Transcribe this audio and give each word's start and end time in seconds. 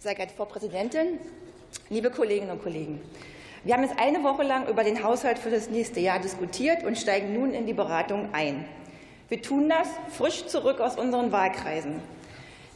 Sehr 0.00 0.14
geehrte 0.14 0.34
Frau 0.34 0.44
Präsidentin, 0.44 1.20
liebe 1.88 2.10
Kolleginnen 2.10 2.50
und 2.50 2.62
Kollegen! 2.62 3.00
Wir 3.62 3.74
haben 3.74 3.84
jetzt 3.84 3.98
eine 3.98 4.24
Woche 4.24 4.42
lang 4.42 4.66
über 4.66 4.82
den 4.82 5.04
Haushalt 5.04 5.38
für 5.38 5.50
das 5.50 5.68
nächste 5.68 6.00
Jahr 6.00 6.18
diskutiert 6.18 6.82
und 6.82 6.98
steigen 6.98 7.34
nun 7.34 7.52
in 7.52 7.66
die 7.66 7.74
Beratung 7.74 8.30
ein. 8.32 8.64
Wir 9.28 9.40
tun 9.40 9.68
das 9.68 9.86
frisch 10.16 10.46
zurück 10.46 10.80
aus 10.80 10.96
unseren 10.96 11.30
Wahlkreisen. 11.30 12.00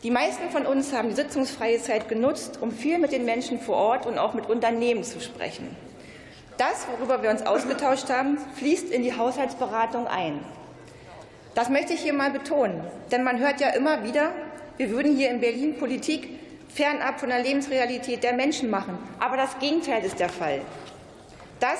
Die 0.04 0.10
meisten 0.10 0.50
von 0.50 0.66
uns 0.66 0.92
haben 0.92 1.08
die 1.08 1.14
sitzungsfreie 1.14 1.80
Zeit 1.80 2.08
genutzt, 2.08 2.58
um 2.60 2.70
viel 2.70 2.98
mit 2.98 3.10
den 3.10 3.24
Menschen 3.24 3.58
vor 3.58 3.76
Ort 3.76 4.06
und 4.06 4.18
auch 4.18 4.34
mit 4.34 4.48
Unternehmen 4.48 5.02
zu 5.02 5.20
sprechen. 5.20 5.74
Das, 6.58 6.86
worüber 6.86 7.22
wir 7.22 7.30
uns 7.30 7.42
ausgetauscht 7.42 8.10
haben, 8.10 8.38
fließt 8.56 8.90
in 8.90 9.02
die 9.02 9.16
Haushaltsberatung 9.16 10.06
ein. 10.06 10.38
Das 11.54 11.68
möchte 11.68 11.92
ich 11.92 12.00
hier 12.00 12.12
mal 12.12 12.30
betonen, 12.30 12.80
denn 13.12 13.22
man 13.22 13.38
hört 13.38 13.60
ja 13.60 13.68
immer 13.70 14.02
wieder, 14.02 14.32
wir 14.76 14.90
würden 14.90 15.16
hier 15.16 15.30
in 15.30 15.40
Berlin 15.40 15.76
Politik 15.78 16.28
fernab 16.74 17.20
von 17.20 17.28
der 17.28 17.40
Lebensrealität 17.40 18.24
der 18.24 18.32
Menschen 18.32 18.70
machen. 18.70 18.98
Aber 19.20 19.36
das 19.36 19.56
Gegenteil 19.60 20.04
ist 20.04 20.18
der 20.18 20.28
Fall. 20.28 20.62
Das, 21.60 21.78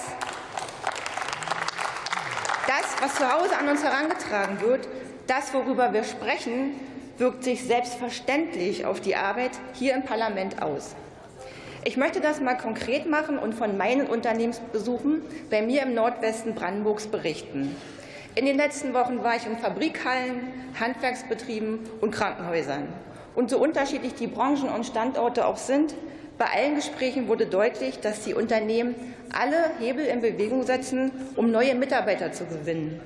das 2.69 3.03
was 3.03 3.17
zu 3.17 3.33
Hause 3.33 3.57
an 3.59 3.69
uns 3.69 3.83
herangetragen 3.83 4.61
wird, 4.61 4.87
das, 5.27 5.53
worüber 5.53 5.93
wir 5.93 6.05
sprechen, 6.05 6.79
wirkt 7.19 7.43
sich 7.43 7.65
selbstverständlich 7.65 8.87
auf 8.87 9.01
die 9.01 9.17
Arbeit 9.17 9.53
hier 9.73 9.95
im 9.95 10.05
Parlament 10.05 10.63
aus. 10.63 10.95
Ich 11.85 11.97
möchte 11.97 12.21
das 12.21 12.41
mal 12.41 12.55
konkret 12.55 13.11
machen 13.11 13.39
und 13.39 13.55
von 13.55 13.77
meinen 13.77 14.07
Unternehmensbesuchen 14.07 15.23
bei 15.51 15.63
mir 15.63 15.83
im 15.83 15.95
Nordwesten 15.95 16.55
Brandenburgs 16.55 17.09
berichten. 17.09 17.77
In 18.37 18.47
den 18.47 18.57
letzten 18.57 18.95
Wochen 18.95 19.23
war 19.23 19.37
ich 19.37 19.47
in 19.47 19.57
Fabrikhallen, 19.57 20.53
Handwerksbetrieben 20.81 21.79
und 22.01 22.11
Krankenhäusern. 22.11 22.89
Und 23.37 23.49
so 23.49 23.59
unterschiedlich 23.59 24.15
die 24.15 24.27
Branchen 24.27 24.69
und 24.71 24.85
Standorte 24.85 25.47
auch 25.47 25.57
sind, 25.57 25.95
bei 26.37 26.47
allen 26.47 26.75
Gesprächen 26.75 27.29
wurde 27.29 27.47
deutlich, 27.47 28.01
dass 28.01 28.25
die 28.25 28.35
Unternehmen 28.35 28.97
alle 29.33 29.71
Hebel 29.79 30.05
in 30.05 30.21
Bewegung 30.21 30.65
setzen, 30.65 31.13
um 31.37 31.53
neue 31.53 31.77
Mitarbeiter 31.77 32.33
zu 32.33 32.45
gewinnen. 32.47 33.01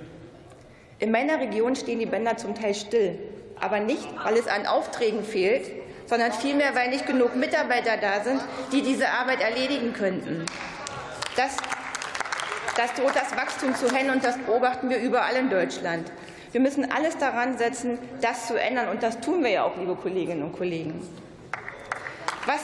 In 0.99 1.11
meiner 1.11 1.39
Region 1.39 1.77
stehen 1.77 1.99
die 1.99 2.07
Bänder 2.07 2.39
zum 2.39 2.55
Teil 2.55 2.75
still, 2.75 3.19
aber 3.61 3.81
nicht, 3.81 4.09
weil 4.25 4.37
es 4.39 4.49
an 4.49 4.67
Aufträgen 4.67 5.25
fehlt, 5.25 5.71
sondern 6.07 6.33
vielmehr, 6.33 6.75
weil 6.75 6.89
nicht 6.89 7.07
genug 7.07 7.37
Mitarbeiter 7.37 7.99
da 8.01 8.25
sind, 8.25 8.41
die 8.73 8.81
diese 8.81 9.11
Arbeit 9.11 9.43
erledigen 9.43 9.93
könnten. 9.93 10.47
Das, 11.37 11.59
das 12.79 12.95
droht 12.95 13.17
das 13.17 13.37
Wachstum 13.37 13.75
zu 13.75 13.93
hemmen, 13.93 14.11
und 14.11 14.25
das 14.25 14.39
beobachten 14.39 14.89
wir 14.89 14.99
überall 14.99 15.35
in 15.35 15.51
Deutschland. 15.51 16.13
Wir 16.53 16.61
müssen 16.61 16.91
alles 16.93 17.19
daran 17.19 17.59
setzen, 17.59 17.99
das 18.21 18.47
zu 18.47 18.55
ändern, 18.55 18.89
und 18.89 19.03
das 19.03 19.21
tun 19.21 19.43
wir 19.43 19.51
ja 19.51 19.65
auch, 19.65 19.77
liebe 19.77 19.97
Kolleginnen 19.97 20.45
und 20.45 20.53
Kollegen. 20.53 21.03
Was 22.47 22.63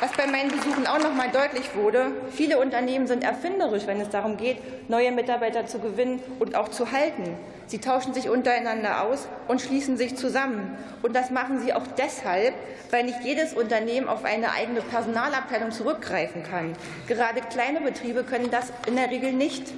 was 0.00 0.12
bei 0.12 0.26
meinen 0.26 0.50
Besuchen 0.50 0.86
auch 0.86 0.98
noch 0.98 1.14
mal 1.14 1.30
deutlich 1.30 1.74
wurde, 1.74 2.12
viele 2.32 2.58
Unternehmen 2.58 3.06
sind 3.06 3.22
erfinderisch, 3.22 3.86
wenn 3.86 4.00
es 4.00 4.08
darum 4.08 4.38
geht, 4.38 4.88
neue 4.88 5.12
Mitarbeiter 5.12 5.66
zu 5.66 5.78
gewinnen 5.78 6.22
und 6.38 6.56
auch 6.56 6.68
zu 6.68 6.90
halten. 6.90 7.36
Sie 7.66 7.78
tauschen 7.78 8.14
sich 8.14 8.30
untereinander 8.30 9.04
aus 9.04 9.28
und 9.46 9.60
schließen 9.60 9.96
sich 9.96 10.16
zusammen. 10.16 10.76
Und 11.02 11.14
das 11.14 11.30
machen 11.30 11.60
sie 11.60 11.74
auch 11.74 11.86
deshalb, 11.98 12.54
weil 12.90 13.04
nicht 13.04 13.22
jedes 13.22 13.52
Unternehmen 13.52 14.08
auf 14.08 14.24
eine 14.24 14.52
eigene 14.52 14.80
Personalabteilung 14.80 15.70
zurückgreifen 15.70 16.42
kann. 16.42 16.72
Gerade 17.06 17.42
kleine 17.42 17.80
Betriebe 17.80 18.24
können 18.24 18.50
das 18.50 18.72
in 18.86 18.96
der 18.96 19.10
Regel 19.10 19.32
nicht. 19.32 19.72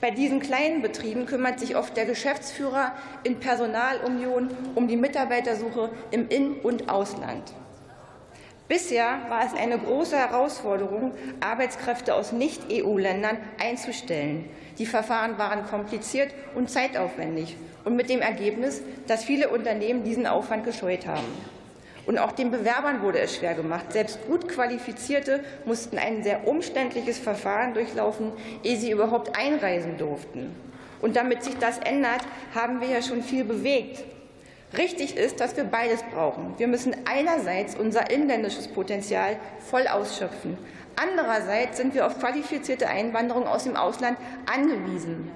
Bei 0.00 0.10
diesen 0.10 0.40
kleinen 0.40 0.82
Betrieben 0.82 1.24
kümmert 1.24 1.60
sich 1.60 1.76
oft 1.76 1.96
der 1.96 2.04
Geschäftsführer 2.04 2.92
in 3.22 3.40
Personalunion 3.40 4.50
um 4.74 4.88
die 4.88 4.96
Mitarbeitersuche 4.96 5.90
im 6.10 6.28
In- 6.28 6.54
und 6.60 6.90
Ausland. 6.90 7.54
Bisher 8.66 9.18
war 9.28 9.44
es 9.44 9.52
eine 9.52 9.78
große 9.78 10.16
Herausforderung, 10.16 11.12
Arbeitskräfte 11.40 12.14
aus 12.14 12.32
Nicht-EU-Ländern 12.32 13.36
einzustellen. 13.60 14.48
Die 14.78 14.86
Verfahren 14.86 15.36
waren 15.36 15.66
kompliziert 15.66 16.32
und 16.54 16.70
zeitaufwendig 16.70 17.56
und 17.84 17.94
mit 17.94 18.08
dem 18.08 18.22
Ergebnis, 18.22 18.80
dass 19.06 19.22
viele 19.22 19.50
Unternehmen 19.50 20.02
diesen 20.02 20.26
Aufwand 20.26 20.64
gescheut 20.64 21.06
haben. 21.06 21.28
Und 22.06 22.18
auch 22.18 22.32
den 22.32 22.50
Bewerbern 22.50 23.02
wurde 23.02 23.18
es 23.18 23.36
schwer 23.36 23.54
gemacht. 23.54 23.92
Selbst 23.92 24.18
gut 24.26 24.48
Qualifizierte 24.48 25.44
mussten 25.66 25.98
ein 25.98 26.22
sehr 26.22 26.46
umständliches 26.46 27.18
Verfahren 27.18 27.74
durchlaufen, 27.74 28.32
ehe 28.62 28.78
sie 28.78 28.90
überhaupt 28.90 29.38
einreisen 29.38 29.98
durften. 29.98 30.54
Und 31.02 31.16
damit 31.16 31.42
sich 31.44 31.56
das 31.58 31.78
ändert, 31.78 32.22
haben 32.54 32.80
wir 32.80 32.88
ja 32.88 33.02
schon 33.02 33.22
viel 33.22 33.44
bewegt. 33.44 34.04
Richtig 34.76 35.16
ist, 35.16 35.40
dass 35.40 35.56
wir 35.56 35.64
beides 35.64 36.02
brauchen. 36.02 36.54
Wir 36.56 36.66
müssen 36.66 36.96
einerseits 37.04 37.76
unser 37.76 38.10
inländisches 38.10 38.66
Potenzial 38.66 39.36
voll 39.60 39.86
ausschöpfen. 39.86 40.58
Andererseits 40.96 41.76
sind 41.76 41.94
wir 41.94 42.06
auf 42.06 42.18
qualifizierte 42.18 42.88
Einwanderung 42.88 43.46
aus 43.46 43.64
dem 43.64 43.76
Ausland 43.76 44.16
angewiesen. 44.52 45.30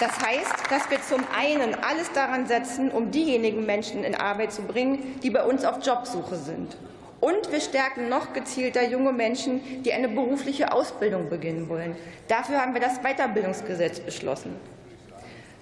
Das 0.00 0.18
heißt, 0.18 0.70
dass 0.70 0.90
wir 0.90 1.00
zum 1.02 1.22
einen 1.38 1.74
alles 1.74 2.10
daran 2.12 2.46
setzen, 2.46 2.90
um 2.90 3.10
diejenigen 3.10 3.66
Menschen 3.66 4.02
in 4.02 4.14
Arbeit 4.14 4.52
zu 4.52 4.62
bringen, 4.62 5.20
die 5.22 5.30
bei 5.30 5.44
uns 5.44 5.64
auf 5.64 5.84
Jobsuche 5.84 6.36
sind. 6.36 6.76
Und 7.20 7.52
wir 7.52 7.60
stärken 7.60 8.08
noch 8.08 8.32
gezielter 8.32 8.82
junge 8.82 9.12
Menschen, 9.12 9.82
die 9.82 9.92
eine 9.92 10.08
berufliche 10.08 10.72
Ausbildung 10.72 11.28
beginnen 11.28 11.68
wollen. 11.68 11.94
Dafür 12.28 12.62
haben 12.62 12.72
wir 12.72 12.80
das 12.80 13.00
Weiterbildungsgesetz 13.02 14.00
beschlossen. 14.00 14.56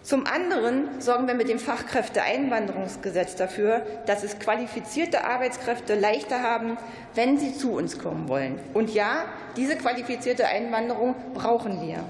Zum 0.08 0.26
anderen 0.26 1.02
sorgen 1.02 1.26
wir 1.26 1.34
mit 1.34 1.50
dem 1.50 1.58
Fachkräfteeinwanderungsgesetz 1.58 3.36
dafür, 3.36 3.82
dass 4.06 4.22
es 4.22 4.38
qualifizierte 4.38 5.26
Arbeitskräfte 5.26 5.94
leichter 5.96 6.42
haben, 6.42 6.78
wenn 7.14 7.38
sie 7.38 7.54
zu 7.54 7.74
uns 7.74 7.98
kommen 7.98 8.26
wollen. 8.26 8.58
Und 8.72 8.94
ja, 8.94 9.26
diese 9.54 9.76
qualifizierte 9.76 10.46
Einwanderung 10.46 11.14
brauchen 11.34 11.82
wir. 11.82 12.02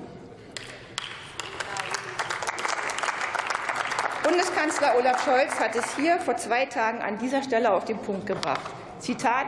Bundeskanzler 4.22 4.94
Olaf 4.97 5.25
Scholz 5.25 5.58
hat 5.58 5.75
es 5.75 5.97
hier 5.97 6.20
vor 6.20 6.37
zwei 6.37 6.66
Tagen 6.66 7.03
an 7.03 7.19
dieser 7.19 7.42
Stelle 7.42 7.72
auf 7.72 7.84
den 7.84 7.98
Punkt 7.98 8.26
gebracht. 8.26 8.70
Zitat 9.00 9.47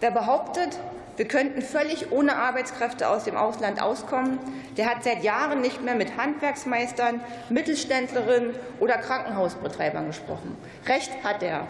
Wer 0.00 0.10
behauptet, 0.10 0.78
wir 1.18 1.26
könnten 1.26 1.62
völlig 1.62 2.12
ohne 2.12 2.36
Arbeitskräfte 2.36 3.08
aus 3.08 3.24
dem 3.24 3.36
Ausland 3.36 3.82
auskommen. 3.82 4.38
Der 4.76 4.88
hat 4.88 5.02
seit 5.02 5.24
Jahren 5.24 5.60
nicht 5.60 5.82
mehr 5.82 5.96
mit 5.96 6.16
Handwerksmeistern, 6.16 7.20
Mittelständlerinnen 7.48 8.54
oder 8.78 8.98
Krankenhausbetreibern 8.98 10.06
gesprochen. 10.06 10.56
Recht 10.86 11.10
hat 11.24 11.42
er. 11.42 11.66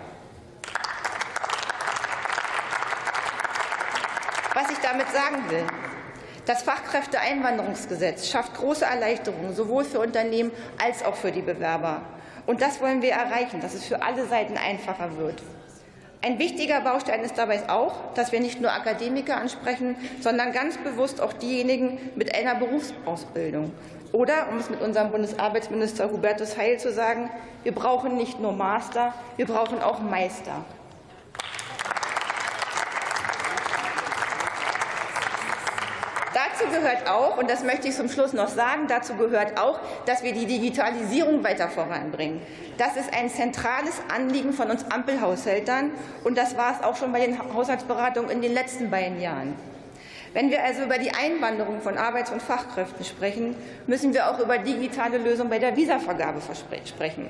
Was 4.53 4.71
ich 4.71 4.79
damit 4.81 5.09
sagen 5.09 5.43
will, 5.49 5.65
das 6.45 6.63
Fachkräfteeinwanderungsgesetz 6.65 8.29
schafft 8.29 8.55
große 8.55 8.85
Erleichterungen 8.85 9.55
sowohl 9.55 9.85
für 9.85 10.01
Unternehmen 10.01 10.51
als 10.83 11.03
auch 11.03 11.17
für 11.17 11.33
die 11.33 11.41
Bewerber. 11.41 12.03
Und 12.45 12.61
das 12.61 12.83
wollen 12.83 13.01
wir 13.01 13.13
erreichen, 13.13 13.63
dass 13.63 13.73
es 13.73 13.87
für 13.87 14.03
alle 14.03 14.27
Seiten 14.27 14.59
einfacher 14.59 15.17
wird. 15.17 15.43
Ein 16.21 16.41
wichtiger 16.41 16.81
Baustein 16.81 17.23
ist 17.23 17.39
dabei 17.39 17.69
auch, 17.71 17.95
dass 18.15 18.33
wir 18.33 18.41
nicht 18.41 18.61
nur 18.61 18.73
Akademiker 18.73 19.37
ansprechen, 19.37 19.95
sondern 20.21 20.53
ganz 20.53 20.77
bewusst 20.77 21.21
auch 21.21 21.33
diejenigen 21.33 21.99
mit 22.17 22.35
einer 22.35 22.57
Berufsausbildung. 22.57 23.73
Oder, 24.11 24.49
um 24.51 24.59
es 24.59 24.69
mit 24.69 24.81
unserem 24.81 25.13
Bundesarbeitsminister 25.13 26.11
Hubertus 26.11 26.57
Heil 26.57 26.81
zu 26.81 26.93
sagen, 26.93 27.31
wir 27.63 27.73
brauchen 27.73 28.17
nicht 28.17 28.41
nur 28.41 28.53
Master, 28.53 29.15
wir 29.37 29.47
brauchen 29.47 29.81
auch 29.81 30.01
Meister. 30.01 30.65
Dazu 36.53 36.71
gehört 36.71 37.09
auch, 37.09 37.37
und 37.37 37.51
das 37.51 37.63
möchte 37.63 37.89
ich 37.89 37.95
zum 37.95 38.09
Schluss 38.09 38.33
noch 38.33 38.49
sagen, 38.49 38.87
dazu 38.89 39.15
gehört 39.15 39.61
auch, 39.61 39.79
dass 40.07 40.23
wir 40.23 40.33
die 40.33 40.47
Digitalisierung 40.47 41.45
weiter 41.45 41.69
voranbringen. 41.69 42.41
Das 42.79 42.97
ist 42.97 43.13
ein 43.13 43.29
zentrales 43.29 44.01
Anliegen 44.15 44.53
von 44.53 44.71
uns 44.71 44.85
Ampelhaushältern, 44.91 45.91
und 46.25 46.39
das 46.39 46.57
war 46.57 46.75
es 46.75 46.85
auch 46.85 46.97
schon 46.97 47.13
bei 47.13 47.21
den 47.21 47.39
Haushaltsberatungen 47.55 48.31
in 48.31 48.41
den 48.41 48.55
letzten 48.55 48.91
beiden 48.91 49.21
Jahren. 49.21 49.57
Wenn 50.33 50.51
wir 50.51 50.63
also 50.63 50.83
über 50.83 50.99
die 50.99 51.13
Einwanderung 51.13 51.81
von 51.81 51.99
Arbeits- 51.99 52.31
und 52.31 52.43
Fachkräften 52.43 53.05
sprechen, 53.05 53.57
müssen 53.87 54.15
wir 54.15 54.31
auch 54.31 54.39
über 54.39 54.59
digitale 54.59 55.19
Lösungen 55.19 55.51
bei 55.51 55.59
der 55.59 55.77
Visavergabe 55.77 56.41
sprechen. 56.85 57.29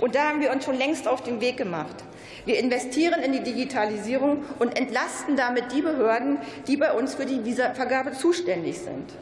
Und 0.00 0.14
da 0.14 0.28
haben 0.28 0.40
wir 0.40 0.52
uns 0.52 0.64
schon 0.64 0.76
längst 0.76 1.08
auf 1.08 1.22
den 1.22 1.40
Weg 1.40 1.56
gemacht. 1.56 1.96
Wir 2.44 2.58
investieren 2.58 3.22
in 3.22 3.32
die 3.32 3.42
Digitalisierung 3.42 4.44
und 4.58 4.76
entlasten 4.76 5.36
damit 5.36 5.72
die 5.72 5.82
Behörden, 5.82 6.38
die 6.66 6.76
bei 6.76 6.92
uns 6.92 7.14
für 7.14 7.26
die 7.26 7.44
Visavergabe 7.44 8.12
zuständig 8.12 8.78
sind. 8.78 9.12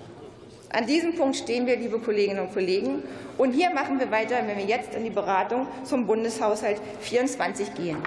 An 0.72 0.86
diesem 0.86 1.16
Punkt 1.16 1.36
stehen 1.36 1.66
wir, 1.66 1.76
liebe 1.76 1.98
Kolleginnen 1.98 2.40
und 2.40 2.52
Kollegen. 2.52 3.02
Und 3.36 3.52
hier 3.52 3.70
machen 3.70 3.98
wir 3.98 4.10
weiter, 4.10 4.36
wenn 4.46 4.56
wir 4.56 4.64
jetzt 4.64 4.94
in 4.94 5.02
die 5.02 5.10
Beratung 5.10 5.66
zum 5.84 6.06
Bundeshaushalt 6.06 6.80
24 7.00 7.74
gehen. 7.74 7.98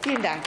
Vielen 0.00 0.22
Dank. 0.22 0.40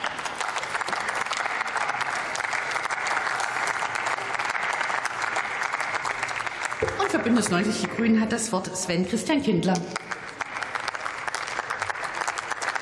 Und 6.99 7.11
für 7.11 7.19
Bündnis 7.19 7.49
90 7.49 7.81
Die 7.81 7.87
Grünen 7.87 8.19
hat 8.19 8.31
das 8.31 8.51
Wort 8.51 8.75
Sven 8.75 9.07
Christian 9.07 9.43
Kindler. 9.43 9.75